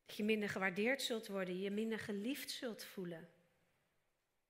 [0.06, 3.28] Dat je minder gewaardeerd zult worden, je minder geliefd zult voelen.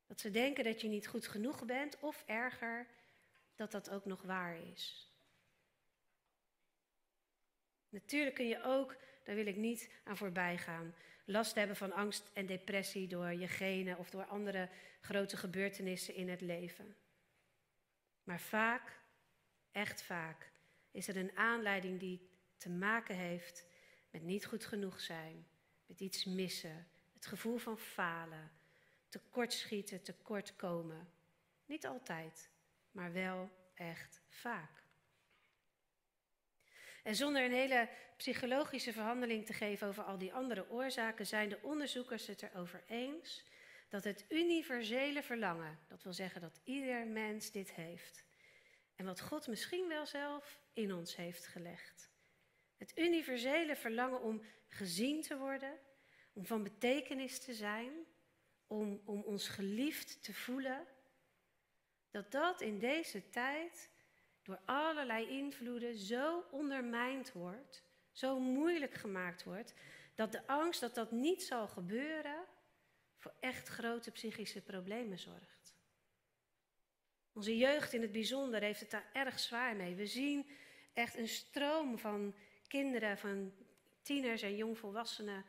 [0.06, 2.86] Dat ze denken dat je niet goed genoeg bent, of erger,
[3.54, 5.11] dat dat ook nog waar is.
[7.92, 12.30] Natuurlijk kun je ook, daar wil ik niet aan voorbij gaan, last hebben van angst
[12.32, 14.68] en depressie door je genen of door andere
[15.00, 16.96] grote gebeurtenissen in het leven.
[18.24, 19.00] Maar vaak,
[19.72, 20.50] echt vaak,
[20.90, 23.66] is er een aanleiding die te maken heeft
[24.10, 25.46] met niet goed genoeg zijn,
[25.86, 28.50] met iets missen, het gevoel van falen,
[29.08, 31.08] tekortschieten, tekortkomen.
[31.66, 32.50] Niet altijd,
[32.90, 34.81] maar wel echt vaak.
[37.02, 41.58] En zonder een hele psychologische verhandeling te geven over al die andere oorzaken, zijn de
[41.62, 43.44] onderzoekers het erover eens
[43.88, 48.24] dat het universele verlangen, dat wil zeggen dat ieder mens dit heeft,
[48.94, 52.10] en wat God misschien wel zelf in ons heeft gelegd.
[52.76, 55.78] Het universele verlangen om gezien te worden,
[56.32, 57.92] om van betekenis te zijn,
[58.66, 60.86] om, om ons geliefd te voelen,
[62.10, 63.90] dat dat in deze tijd
[64.42, 69.74] door allerlei invloeden zo ondermijnd wordt, zo moeilijk gemaakt wordt,
[70.14, 72.44] dat de angst dat dat niet zal gebeuren
[73.16, 75.74] voor echt grote psychische problemen zorgt.
[77.32, 79.94] Onze jeugd in het bijzonder heeft het daar erg zwaar mee.
[79.94, 80.50] We zien
[80.92, 82.34] echt een stroom van
[82.68, 83.52] kinderen, van
[84.02, 85.44] tieners en jongvolwassenen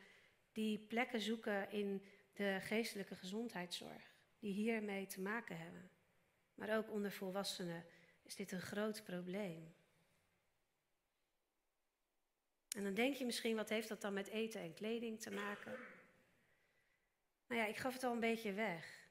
[0.52, 2.04] die plekken zoeken in
[2.34, 5.90] de geestelijke gezondheidszorg, die hiermee te maken hebben.
[6.56, 7.86] Maar ook onder volwassenen
[8.24, 9.74] is dit een groot probleem.
[12.76, 15.80] En dan denk je misschien, wat heeft dat dan met eten en kleding te maken?
[17.48, 19.08] Nou ja, ik gaf het al een beetje weg.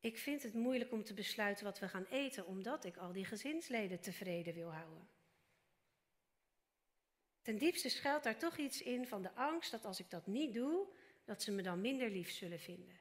[0.00, 3.24] Ik vind het moeilijk om te besluiten wat we gaan eten, omdat ik al die
[3.24, 5.08] gezinsleden tevreden wil houden.
[7.42, 10.54] Ten diepste schuilt daar toch iets in van de angst dat als ik dat niet
[10.54, 10.86] doe,
[11.24, 13.00] dat ze me dan minder lief zullen vinden.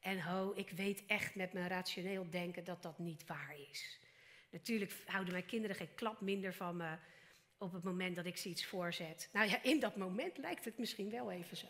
[0.00, 4.00] En ho, ik weet echt met mijn rationeel denken dat dat niet waar is.
[4.54, 6.96] Natuurlijk houden mijn kinderen geen klap minder van me
[7.58, 9.28] op het moment dat ik ze iets voorzet.
[9.32, 11.66] Nou ja, in dat moment lijkt het misschien wel even zo.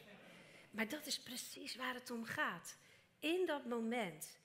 [0.70, 2.76] Maar dat is precies waar het om gaat.
[3.18, 4.38] In dat moment.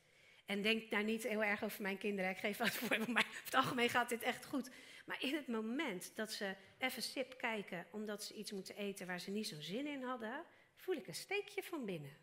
[0.46, 2.32] En denk nou niet heel erg over mijn kinderen.
[2.32, 4.70] Ik geef wat voor, maar over het algemeen gaat dit echt goed.
[5.06, 9.20] Maar in het moment dat ze even sip kijken omdat ze iets moeten eten waar
[9.20, 12.18] ze niet zo zin in hadden, voel ik een steekje van binnen.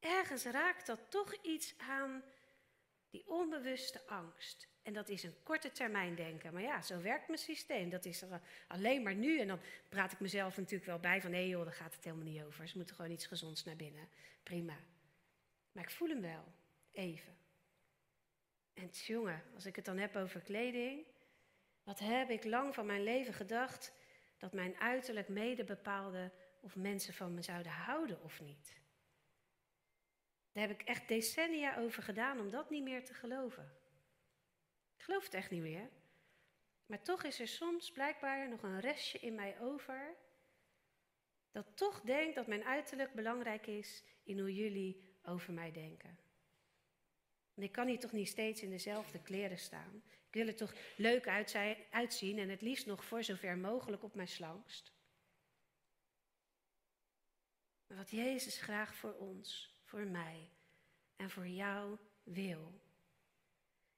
[0.00, 2.22] Ergens raakt dat toch iets aan
[3.16, 4.68] die onbewuste angst.
[4.82, 6.52] En dat is een korte termijn denken.
[6.52, 7.90] Maar ja, zo werkt mijn systeem.
[7.90, 9.40] Dat is er alleen maar nu.
[9.40, 11.30] En dan praat ik mezelf natuurlijk wel bij van...
[11.30, 12.68] nee joh, daar gaat het helemaal niet over.
[12.68, 14.08] Ze moeten gewoon iets gezonds naar binnen.
[14.42, 14.76] Prima.
[15.72, 16.44] Maar ik voel hem wel.
[16.92, 17.36] Even.
[18.74, 21.06] En jongen, als ik het dan heb over kleding...
[21.82, 23.92] wat heb ik lang van mijn leven gedacht...
[24.38, 28.76] dat mijn uiterlijk mede bepaalde of mensen van me zouden houden of niet.
[30.56, 33.72] Daar heb ik echt decennia over gedaan om dat niet meer te geloven.
[34.96, 35.90] Ik geloof het echt niet meer.
[36.86, 40.14] Maar toch is er soms blijkbaar nog een restje in mij over.
[41.50, 46.18] Dat toch denkt dat mijn uiterlijk belangrijk is in hoe jullie over mij denken.
[47.54, 50.02] En ik kan hier toch niet steeds in dezelfde kleren staan.
[50.08, 51.28] Ik wil er toch leuk
[51.90, 54.92] uitzien en het liefst nog voor zover mogelijk op mijn slangst.
[57.86, 60.50] Maar wat Jezus graag voor ons, voor mij
[61.16, 62.80] en voor jou wil,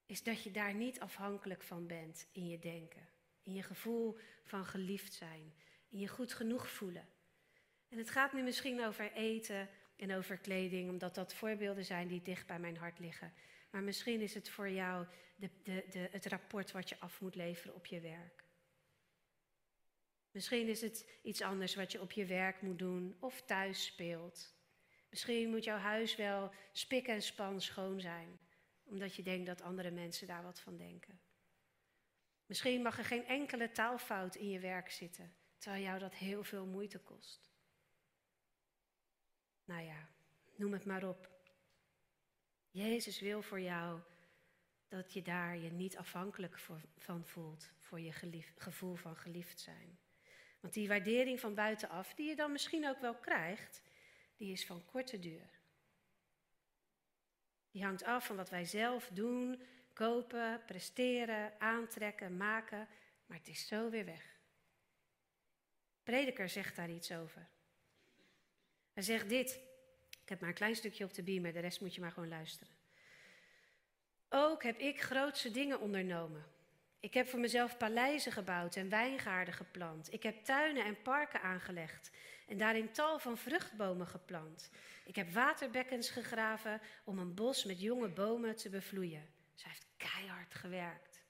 [0.07, 3.09] is dat je daar niet afhankelijk van bent in je denken,
[3.42, 5.55] in je gevoel van geliefd zijn,
[5.88, 7.09] in je goed genoeg voelen.
[7.88, 12.22] En het gaat nu misschien over eten en over kleding, omdat dat voorbeelden zijn die
[12.22, 13.33] dicht bij mijn hart liggen.
[13.70, 17.35] Maar misschien is het voor jou de, de, de, het rapport wat je af moet
[17.35, 18.44] leveren op je werk.
[20.31, 24.57] Misschien is het iets anders wat je op je werk moet doen of thuis speelt.
[25.10, 28.38] Misschien moet jouw huis wel spik en span schoon zijn,
[28.84, 31.20] omdat je denkt dat andere mensen daar wat van denken.
[32.46, 36.66] Misschien mag er geen enkele taalfout in je werk zitten, terwijl jou dat heel veel
[36.66, 37.50] moeite kost.
[39.64, 40.08] Nou ja,
[40.56, 41.30] noem het maar op.
[42.70, 44.00] Jezus wil voor jou
[44.88, 46.58] dat je daar je niet afhankelijk
[46.96, 48.12] van voelt voor je
[48.56, 49.98] gevoel van geliefd zijn.
[50.60, 53.82] Want die waardering van buitenaf, die je dan misschien ook wel krijgt,
[54.38, 55.51] die is van korte duur.
[57.70, 62.88] Die hangt af van wat wij zelf doen, kopen, presteren, aantrekken, maken,
[63.27, 64.37] maar het is zo weer weg.
[66.03, 67.48] Prediker zegt daar iets over.
[68.92, 69.61] Hij zegt dit.
[70.22, 72.29] Ik heb maar een klein stukje op de beamer, de rest moet je maar gewoon
[72.29, 72.77] luisteren.
[74.29, 76.44] Ook heb ik grootse dingen ondernomen.
[77.01, 80.12] Ik heb voor mezelf paleizen gebouwd en wijngaarden geplant.
[80.12, 82.11] Ik heb tuinen en parken aangelegd
[82.48, 84.70] en daarin tal van vruchtbomen geplant.
[85.04, 89.28] Ik heb waterbekkens gegraven om een bos met jonge bomen te bevloeien.
[89.54, 91.22] Zij heeft keihard gewerkt.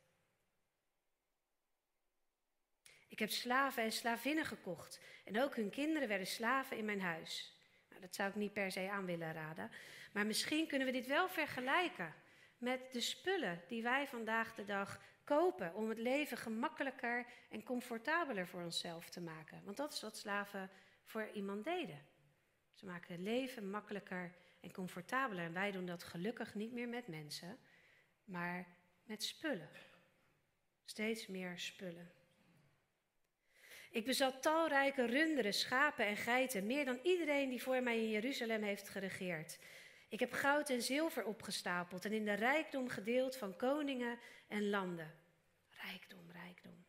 [3.08, 7.56] Ik heb slaven en slavinnen gekocht en ook hun kinderen werden slaven in mijn huis.
[7.88, 9.70] Nou, dat zou ik niet per se aan willen raden,
[10.12, 12.14] maar misschien kunnen we dit wel vergelijken
[12.58, 18.46] met de spullen die wij vandaag de dag kopen om het leven gemakkelijker en comfortabeler
[18.46, 19.62] voor onszelf te maken.
[19.64, 20.70] Want dat is wat slaven
[21.08, 22.06] voor iemand deden.
[22.74, 25.44] Ze maken het leven makkelijker en comfortabeler.
[25.44, 27.58] En wij doen dat gelukkig niet meer met mensen,
[28.24, 28.66] maar
[29.04, 29.70] met spullen.
[30.84, 32.12] Steeds meer spullen.
[33.90, 38.62] Ik bezat talrijke runderen, schapen en geiten, meer dan iedereen die voor mij in Jeruzalem
[38.62, 39.58] heeft geregeerd.
[40.08, 44.18] Ik heb goud en zilver opgestapeld en in de rijkdom gedeeld van koningen
[44.48, 45.14] en landen.
[45.68, 46.86] Rijkdom, rijkdom.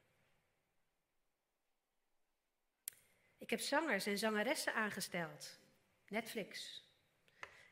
[3.49, 5.59] Ik heb zangers en zangeressen aangesteld.
[6.07, 6.83] Netflix.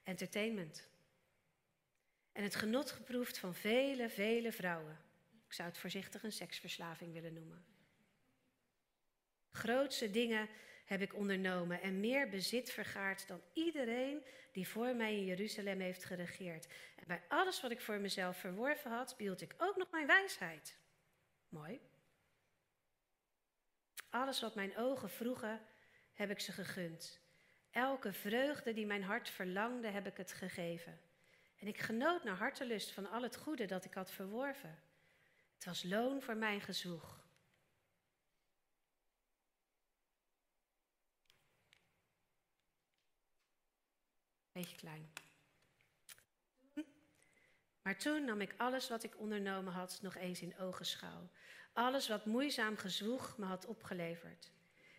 [0.03, 0.89] Entertainment.
[2.31, 4.97] En het genot geproefd van vele, vele vrouwen.
[5.47, 7.65] Ik zou het voorzichtig een seksverslaving willen noemen.
[9.51, 10.49] Grootse dingen
[10.85, 16.03] heb ik ondernomen en meer bezit vergaard dan iedereen die voor mij in Jeruzalem heeft
[16.03, 16.67] geregeerd.
[16.95, 20.77] En bij alles wat ik voor mezelf verworven had, behield ik ook nog mijn wijsheid.
[21.49, 21.79] Mooi.
[24.09, 25.61] Alles wat mijn ogen vroegen,
[26.13, 27.19] heb ik ze gegund.
[27.71, 30.99] Elke vreugde die mijn hart verlangde, heb ik het gegeven.
[31.57, 34.79] En ik genoot naar hartelust van al het goede dat ik had verworven.
[35.53, 37.25] Het was loon voor mijn gezwoeg.
[44.51, 45.11] Beetje klein.
[47.81, 51.29] Maar toen nam ik alles wat ik ondernomen had nog eens in ogenschouw.
[51.77, 54.51] Alles wat moeizaam gezwoeg me had opgeleverd.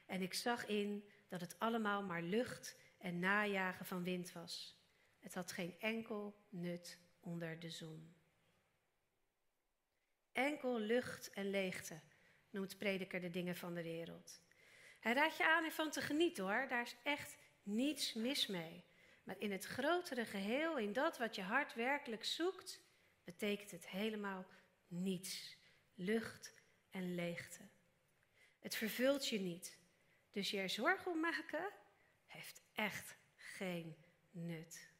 [0.06, 4.78] En ik zag in dat het allemaal maar lucht en najagen van wind was.
[5.18, 8.14] Het had geen enkel nut onder de zon.
[10.32, 12.00] Enkel lucht en leegte
[12.50, 14.42] noemt prediker de dingen van de wereld.
[15.00, 18.84] Hij raadt je aan ervan te genieten hoor, daar is echt niets mis mee.
[19.22, 22.80] Maar in het grotere geheel, in dat wat je hart werkelijk zoekt,
[23.24, 24.46] betekent het helemaal
[24.86, 25.56] niets.
[25.94, 26.56] Lucht
[26.90, 27.68] en leegte.
[28.58, 29.78] Het vervult je niet.
[30.30, 31.72] Dus je er zorgen om maken
[32.26, 33.96] heeft echt geen
[34.30, 34.90] nut.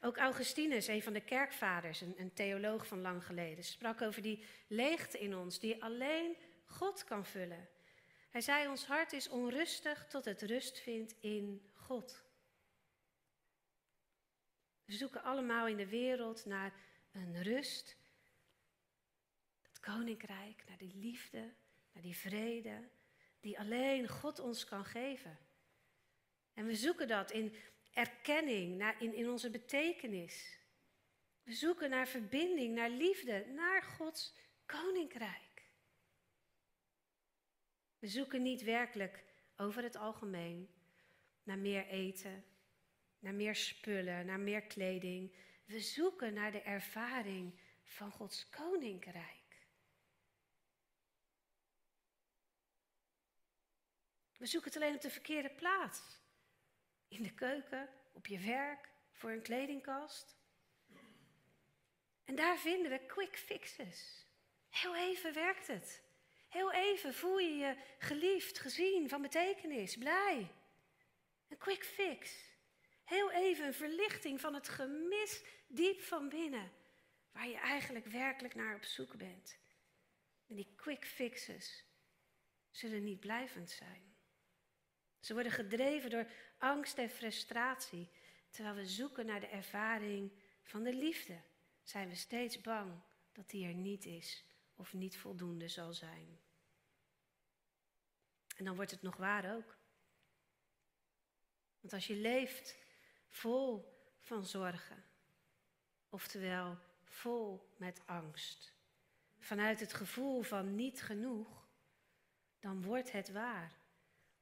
[0.00, 4.44] Ook Augustinus, een van de kerkvaders, een, een theoloog van lang geleden, sprak over die
[4.68, 7.68] leegte in ons die alleen God kan vullen.
[8.30, 12.24] Hij zei: Ons hart is onrustig tot het rust vindt in God.
[14.84, 16.72] We zoeken allemaal in de wereld naar
[17.12, 17.96] een rust,
[19.84, 21.52] koninkrijk, naar die liefde,
[21.92, 22.88] naar die vrede,
[23.40, 25.38] die alleen God ons kan geven.
[26.54, 27.54] En we zoeken dat in
[27.92, 30.58] erkenning, naar, in, in onze betekenis.
[31.42, 34.34] We zoeken naar verbinding, naar liefde, naar Gods
[34.66, 35.68] koninkrijk.
[37.98, 39.24] We zoeken niet werkelijk
[39.56, 40.68] over het algemeen
[41.42, 42.44] naar meer eten,
[43.18, 45.34] naar meer spullen, naar meer kleding.
[45.64, 49.43] We zoeken naar de ervaring van Gods koninkrijk.
[54.44, 56.00] We zoeken het alleen op de verkeerde plaats.
[57.08, 60.36] in de keuken, op je werk, voor een kledingkast.
[62.24, 64.26] En daar vinden we quick fixes.
[64.68, 66.02] Heel even werkt het.
[66.48, 70.50] Heel even voel je je geliefd, gezien, van betekenis, blij.
[71.48, 72.34] Een quick fix.
[73.04, 76.72] Heel even een verlichting van het gemis diep van binnen,
[77.32, 79.58] waar je eigenlijk werkelijk naar op zoek bent.
[80.46, 81.84] En die quick fixes
[82.70, 84.13] zullen niet blijvend zijn.
[85.24, 86.26] Ze worden gedreven door
[86.58, 88.08] angst en frustratie.
[88.50, 90.32] Terwijl we zoeken naar de ervaring
[90.62, 91.40] van de liefde,
[91.82, 93.00] zijn we steeds bang
[93.32, 96.40] dat die er niet is of niet voldoende zal zijn.
[98.56, 99.76] En dan wordt het nog waar ook.
[101.80, 102.76] Want als je leeft
[103.28, 105.04] vol van zorgen,
[106.08, 108.74] oftewel vol met angst,
[109.38, 111.68] vanuit het gevoel van niet genoeg,
[112.60, 113.82] dan wordt het waar.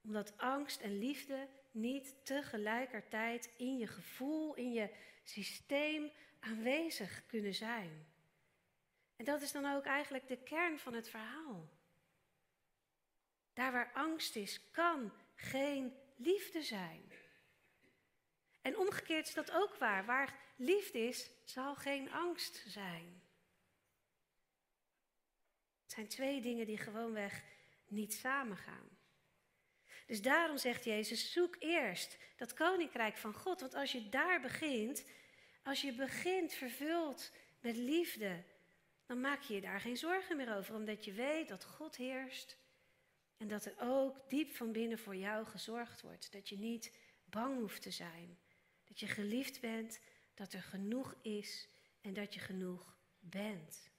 [0.02, 6.10] Omdat angst en liefde niet tegelijkertijd in je gevoel, in je systeem
[6.40, 8.06] aanwezig kunnen zijn.
[9.16, 11.68] En dat is dan ook eigenlijk de kern van het verhaal.
[13.52, 17.12] Daar waar angst is, kan geen liefde zijn.
[18.62, 20.04] En omgekeerd is dat ook waar.
[20.04, 23.22] Waar liefde is, zal geen angst zijn.
[25.82, 27.42] Het zijn twee dingen die gewoonweg
[27.86, 29.01] niet samengaan.
[30.06, 33.60] Dus daarom zegt Jezus, zoek eerst dat koninkrijk van God.
[33.60, 35.04] Want als je daar begint,
[35.62, 38.42] als je begint vervuld met liefde,
[39.06, 40.74] dan maak je je daar geen zorgen meer over.
[40.74, 42.56] Omdat je weet dat God heerst
[43.36, 46.32] en dat er ook diep van binnen voor jou gezorgd wordt.
[46.32, 48.38] Dat je niet bang hoeft te zijn.
[48.84, 50.00] Dat je geliefd bent,
[50.34, 51.68] dat er genoeg is
[52.00, 53.90] en dat je genoeg bent.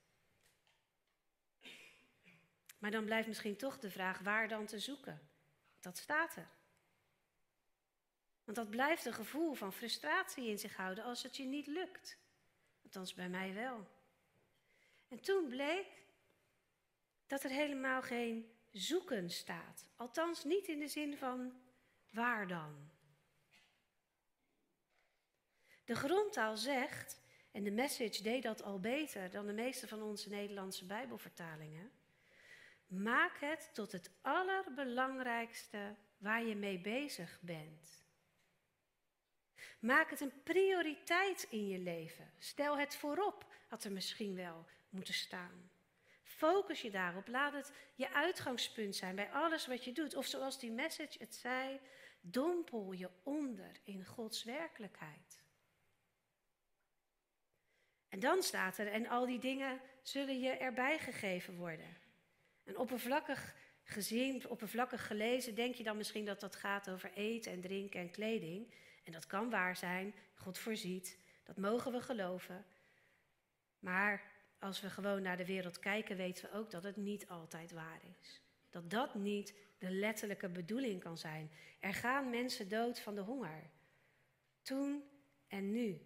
[2.78, 5.22] Maar dan blijft misschien toch de vraag waar dan te zoeken.
[5.84, 6.50] Dat staat er.
[8.44, 12.18] Want dat blijft een gevoel van frustratie in zich houden als het je niet lukt.
[12.84, 13.88] Althans bij mij wel.
[15.08, 15.88] En toen bleek
[17.28, 19.86] dat er helemaal geen zoeken staat.
[19.96, 21.62] Althans niet in de zin van
[22.10, 22.92] waar dan.
[25.86, 30.30] De grondtaal zegt, en de message deed dat al beter dan de meeste van onze
[30.30, 31.92] Nederlandse Bijbelvertalingen.
[32.94, 38.04] Maak het tot het allerbelangrijkste waar je mee bezig bent.
[39.80, 42.32] Maak het een prioriteit in je leven.
[42.40, 45.72] Stel het voorop, had er misschien wel moeten staan.
[46.24, 47.28] Focus je daarop.
[47.28, 50.16] Laat het je uitgangspunt zijn bij alles wat je doet.
[50.16, 51.80] Of zoals die message het zei,
[52.22, 55.42] dompel je onder in Gods werkelijkheid.
[58.10, 62.03] En dan staat er, en al die dingen zullen je erbij gegeven worden.
[62.64, 67.62] En oppervlakkig gezien, oppervlakkig gelezen, denk je dan misschien dat dat gaat over eten en
[67.62, 68.74] drinken en kleding.
[69.04, 72.66] En dat kan waar zijn, God voorziet, dat mogen we geloven.
[73.80, 77.72] Maar als we gewoon naar de wereld kijken, weten we ook dat het niet altijd
[77.72, 78.42] waar is.
[78.70, 81.52] Dat dat niet de letterlijke bedoeling kan zijn.
[81.80, 83.70] Er gaan mensen dood van de honger.
[84.62, 85.04] Toen
[85.48, 86.02] en nu.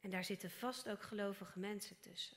[0.00, 2.36] En daar zitten vast ook gelovige mensen tussen.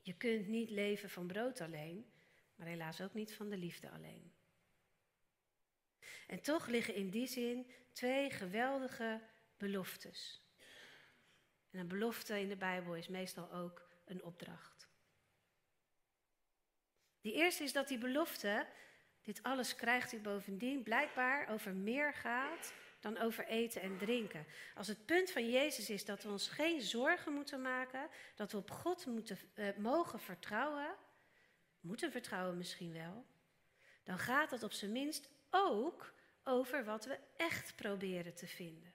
[0.00, 2.12] Je kunt niet leven van brood alleen,
[2.54, 4.32] maar helaas ook niet van de liefde alleen.
[6.26, 9.20] En toch liggen in die zin twee geweldige
[9.56, 10.42] beloftes.
[11.70, 14.88] En een belofte in de Bijbel is meestal ook een opdracht.
[17.20, 18.66] Die eerste is dat die belofte,
[19.22, 24.46] dit alles krijgt u bovendien, blijkbaar over meer gaat dan over eten en drinken.
[24.74, 28.58] Als het punt van Jezus is dat we ons geen zorgen moeten maken, dat we
[28.58, 30.94] op God moeten, uh, mogen vertrouwen,
[31.80, 33.24] moeten vertrouwen misschien wel,
[34.04, 36.12] dan gaat dat op zijn minst ook
[36.44, 38.92] over wat we echt proberen te vinden.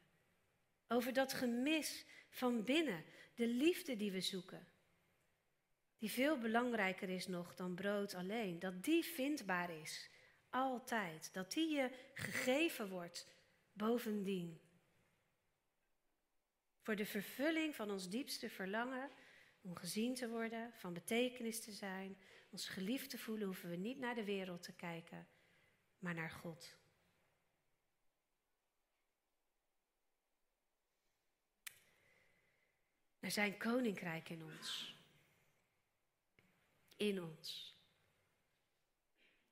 [0.88, 3.04] Over dat gemis van binnen,
[3.36, 4.68] de liefde die we zoeken.
[5.98, 8.60] Die veel belangrijker is nog dan brood alleen.
[8.60, 10.10] Dat die vindbaar is,
[10.50, 11.34] altijd.
[11.34, 13.28] Dat die je gegeven wordt
[13.76, 14.60] bovendien.
[16.82, 19.10] Voor de vervulling van ons diepste verlangen
[19.62, 22.18] om gezien te worden, van betekenis te zijn,
[22.50, 25.28] ons geliefd te voelen, hoeven we niet naar de wereld te kijken,
[26.00, 26.78] maar naar God.
[33.20, 34.96] Naar zijn koninkrijk in ons.
[36.96, 37.75] In ons.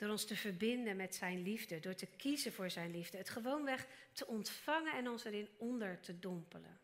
[0.04, 3.88] Door ons te verbinden met zijn liefde, door te kiezen voor zijn liefde, het gewoonweg
[4.12, 6.80] te ontvangen en ons erin onder te dompelen.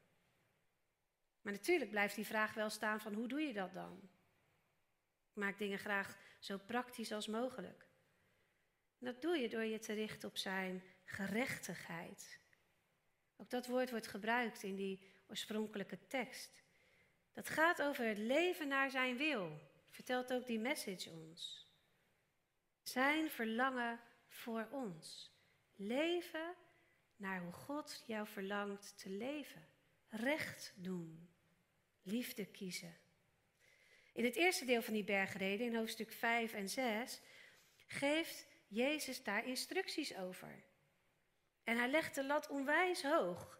[1.42, 4.00] Maar natuurlijk blijft die vraag wel staan van hoe doe je dat dan?
[5.30, 7.88] Ik maak dingen graag zo praktisch als mogelijk.
[8.98, 12.40] Dat doe je door je te richten op zijn gerechtigheid.
[13.38, 16.64] Ook dat woord wordt gebruikt in die oorspronkelijke tekst.
[17.34, 19.60] Dat gaat over het leven naar zijn wil,
[19.90, 21.69] vertelt ook die message ons.
[22.92, 25.32] Zijn verlangen voor ons.
[25.76, 26.56] Leven
[27.16, 29.68] naar hoe God jou verlangt te leven.
[30.08, 31.30] Recht doen.
[32.02, 32.98] Liefde kiezen.
[34.14, 37.22] In het eerste deel van die bergreden, in hoofdstuk 5 en 6,
[37.88, 40.64] geeft Jezus daar instructies over.
[41.64, 43.60] En hij legt de lat onwijs hoog.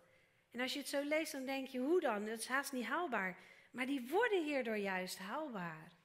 [0.52, 2.26] En als je het zo leest, dan denk je, hoe dan?
[2.26, 3.38] Dat is haast niet haalbaar.
[3.72, 5.99] Maar die worden hierdoor juist haalbaar.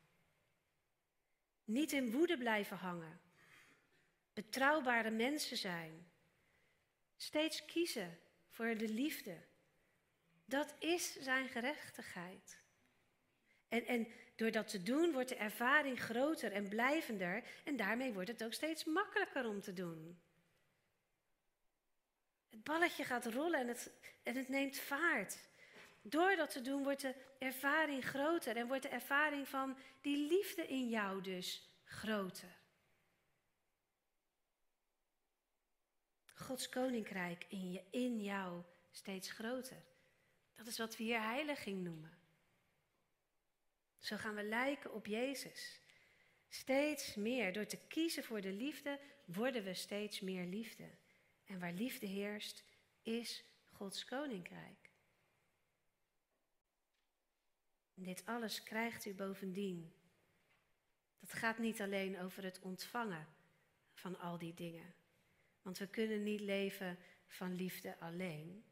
[1.65, 3.21] Niet in woede blijven hangen.
[4.33, 6.12] Betrouwbare mensen zijn.
[7.17, 8.19] Steeds kiezen
[8.51, 9.37] voor de liefde.
[10.45, 12.62] Dat is zijn gerechtigheid.
[13.69, 14.07] En, en
[14.37, 18.53] door dat te doen wordt de ervaring groter en blijvender en daarmee wordt het ook
[18.53, 20.21] steeds makkelijker om te doen.
[22.51, 23.91] Het balletje gaat rollen en het,
[24.23, 25.39] en het neemt vaart.
[26.07, 30.67] Door dat te doen wordt de ervaring groter en wordt de ervaring van die liefde
[30.67, 32.57] in jou dus groter.
[36.35, 39.83] Gods koninkrijk in, je, in jou steeds groter.
[40.53, 42.19] Dat is wat we hier heiliging noemen.
[43.99, 45.81] Zo gaan we lijken op Jezus.
[46.49, 50.91] Steeds meer, door te kiezen voor de liefde, worden we steeds meer liefde.
[51.45, 52.65] En waar liefde heerst,
[53.03, 54.93] is Gods koninkrijk.
[57.95, 59.92] Dit alles krijgt u bovendien.
[61.20, 63.26] Dat gaat niet alleen over het ontvangen
[63.92, 64.95] van al die dingen.
[65.62, 68.64] Want we kunnen niet leven van liefde alleen.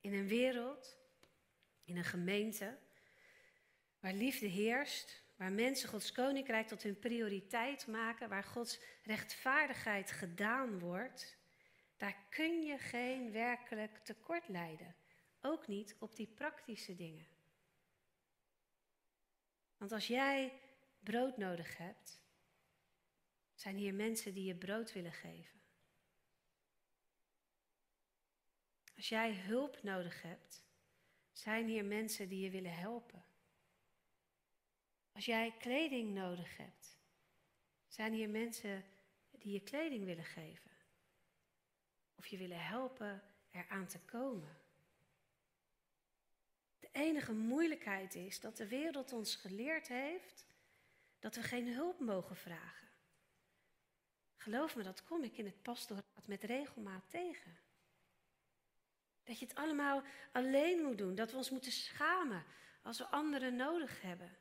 [0.00, 0.96] In een wereld,
[1.84, 2.78] in een gemeente,
[4.00, 10.78] waar liefde heerst, waar mensen Gods koninkrijk tot hun prioriteit maken, waar Gods rechtvaardigheid gedaan
[10.78, 11.36] wordt,
[11.96, 14.94] daar kun je geen werkelijk tekort lijden.
[15.40, 17.26] Ook niet op die praktische dingen.
[19.80, 20.52] Want als jij
[20.98, 22.20] brood nodig hebt,
[23.54, 25.60] zijn hier mensen die je brood willen geven.
[28.96, 30.64] Als jij hulp nodig hebt,
[31.32, 33.24] zijn hier mensen die je willen helpen.
[35.12, 36.98] Als jij kleding nodig hebt,
[37.86, 38.84] zijn hier mensen
[39.30, 40.70] die je kleding willen geven.
[42.14, 44.59] Of je willen helpen eraan te komen.
[46.80, 50.46] De enige moeilijkheid is dat de wereld ons geleerd heeft
[51.18, 52.88] dat we geen hulp mogen vragen.
[54.36, 57.58] Geloof me, dat kom ik in het pastoraat met regelmaat tegen.
[59.24, 60.02] Dat je het allemaal
[60.32, 61.14] alleen moet doen.
[61.14, 62.44] Dat we ons moeten schamen
[62.82, 64.36] als we anderen nodig hebben.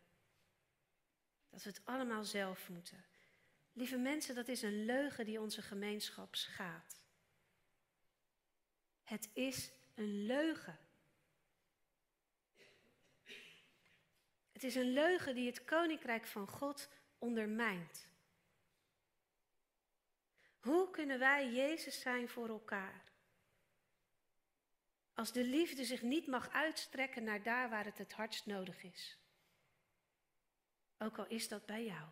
[1.49, 3.05] Dat we het allemaal zelf moeten.
[3.73, 7.03] Lieve mensen, dat is een leugen die onze gemeenschap schaadt.
[9.03, 10.79] Het is een leugen.
[14.59, 18.07] Het is een leugen die het koninkrijk van God ondermijnt.
[20.59, 23.03] Hoe kunnen wij Jezus zijn voor elkaar?
[25.13, 29.17] Als de liefde zich niet mag uitstrekken naar daar waar het het hardst nodig is.
[30.97, 32.09] Ook al is dat bij jou.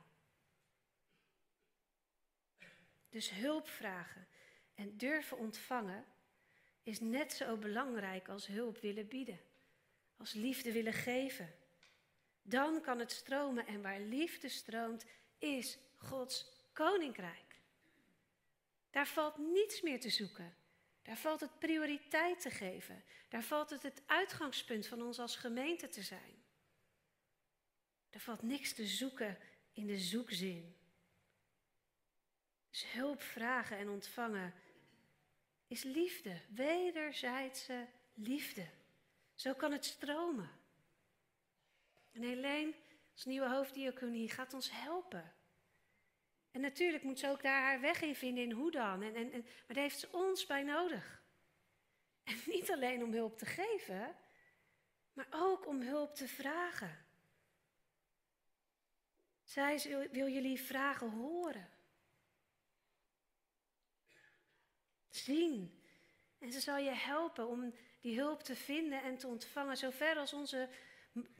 [3.10, 4.28] Dus hulp vragen
[4.76, 6.06] en durven ontvangen
[6.84, 9.41] is net zo belangrijk als hulp willen bieden,
[10.18, 11.66] als liefde willen geven.
[12.50, 15.06] Dan kan het stromen en waar liefde stroomt,
[15.38, 17.62] is Gods koninkrijk.
[18.89, 20.56] Daar valt niets meer te zoeken.
[21.02, 23.04] Daar valt het prioriteit te geven.
[23.30, 26.43] Daar valt het het uitgangspunt van ons als gemeente te zijn.
[28.10, 29.38] Er valt niks te zoeken
[29.74, 30.76] in de zoekzin.
[32.70, 34.54] Dus hulp vragen en ontvangen
[35.68, 38.68] is liefde, wederzijdse liefde.
[39.36, 40.57] Zo kan het stromen.
[42.18, 42.74] En Helene,
[43.13, 45.34] als nieuwe hoofddiaconie, gaat ons helpen.
[46.51, 49.01] En natuurlijk moet ze ook daar haar weg in vinden in hoe dan.
[49.01, 51.24] En, en, en, maar daar heeft ze ons bij nodig.
[52.24, 54.15] En niet alleen om hulp te geven,
[55.13, 57.05] maar ook om hulp te vragen.
[59.43, 61.70] Zij wil jullie vragen horen.
[65.09, 65.84] Zien.
[66.39, 70.34] En ze zal je helpen om die hulp te vinden en te ontvangen, zover als
[70.34, 70.70] onze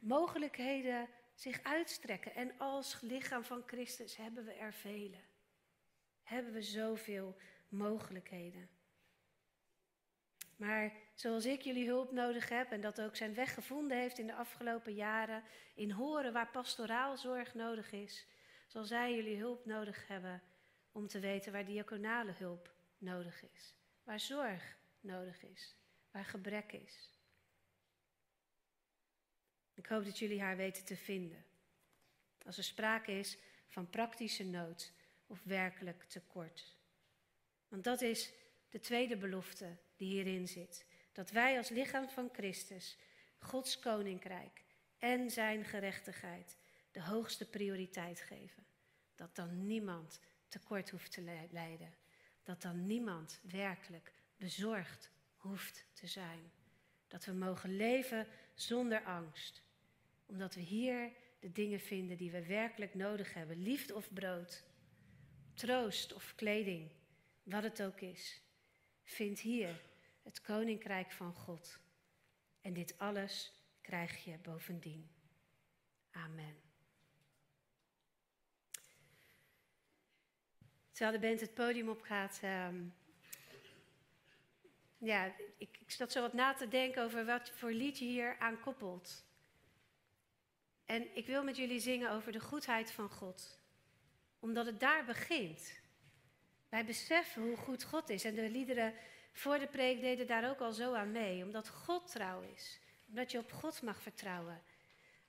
[0.00, 2.34] mogelijkheden zich uitstrekken.
[2.34, 5.20] En als lichaam van Christus hebben we er vele.
[6.22, 7.36] Hebben we zoveel
[7.68, 8.68] mogelijkheden.
[10.56, 14.26] Maar zoals ik jullie hulp nodig heb en dat ook zijn weg gevonden heeft in
[14.26, 15.42] de afgelopen jaren,
[15.74, 18.26] in horen waar pastoraal zorg nodig is,
[18.66, 20.42] zal zij jullie hulp nodig hebben
[20.92, 23.74] om te weten waar diaconale hulp nodig is,
[24.04, 25.76] waar zorg nodig is,
[26.10, 27.17] waar gebrek is.
[29.78, 31.44] Ik hoop dat jullie haar weten te vinden.
[32.44, 34.92] Als er sprake is van praktische nood
[35.26, 36.76] of werkelijk tekort.
[37.68, 38.32] Want dat is
[38.68, 40.86] de tweede belofte die hierin zit.
[41.12, 42.98] Dat wij als lichaam van Christus
[43.38, 44.64] Gods koninkrijk
[44.98, 46.56] en zijn gerechtigheid
[46.90, 48.66] de hoogste prioriteit geven.
[49.14, 51.94] Dat dan niemand tekort hoeft te lijden.
[52.42, 56.52] Dat dan niemand werkelijk bezorgd hoeft te zijn.
[57.06, 59.66] Dat we mogen leven zonder angst.
[60.28, 61.10] Omdat we hier
[61.40, 63.62] de dingen vinden die we werkelijk nodig hebben.
[63.62, 64.64] Liefde of brood,
[65.54, 66.90] troost of kleding,
[67.42, 68.42] wat het ook is.
[69.04, 69.80] Vind hier
[70.22, 71.80] het koninkrijk van God.
[72.60, 75.10] En dit alles krijg je bovendien.
[76.10, 76.56] Amen.
[80.90, 82.40] Terwijl de band het podium opgaat.
[82.44, 82.94] Um,
[84.98, 88.38] ja, ik, ik zat zo wat na te denken over wat voor lied je hier
[88.38, 89.26] aan koppelt.
[90.88, 93.58] En ik wil met jullie zingen over de goedheid van God.
[94.38, 95.80] Omdat het daar begint.
[96.68, 98.24] Wij beseffen hoe goed God is.
[98.24, 98.94] En de liederen
[99.32, 101.44] voor de preek deden daar ook al zo aan mee.
[101.44, 102.80] Omdat God trouw is.
[103.08, 104.62] Omdat je op God mag vertrouwen.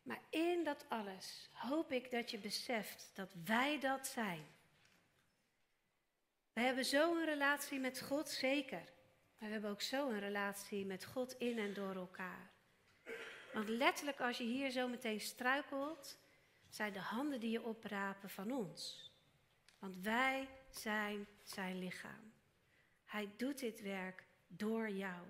[0.01, 4.45] Maar in dat alles hoop ik dat je beseft dat wij dat zijn.
[6.53, 8.84] We hebben zo een relatie met God, zeker.
[9.38, 12.57] Maar we hebben ook zo een relatie met God in en door elkaar.
[13.54, 16.18] Want letterlijk als je hier zo meteen struikelt,
[16.70, 19.12] zijn de handen die je oprapen van ons.
[19.80, 22.34] Want wij zijn zijn lichaam.
[23.06, 25.28] Hij doet dit werk door jou.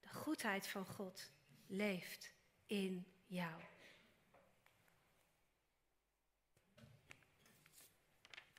[0.00, 1.30] De goedheid van God
[1.66, 2.32] leeft
[2.66, 3.62] in jou.